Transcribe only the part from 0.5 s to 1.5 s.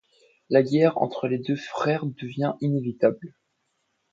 guerre entre les